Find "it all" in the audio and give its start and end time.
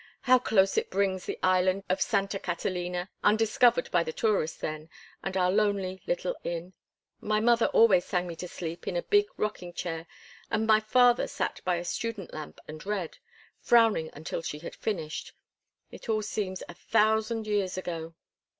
15.91-16.23